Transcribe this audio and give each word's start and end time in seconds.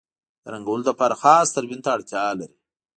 د 0.43 0.45
رنګولو 0.53 0.83
لپاره 0.89 1.19
خاص 1.21 1.47
تلوین 1.55 1.79
ته 1.85 1.89
اړتیا 1.95 2.25
لري. 2.39 2.57